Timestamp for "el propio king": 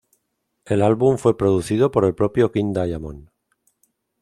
2.05-2.73